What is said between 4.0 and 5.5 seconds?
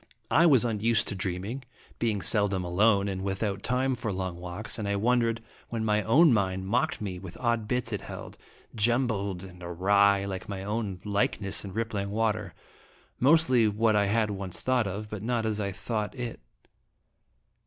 long walks, and I wondered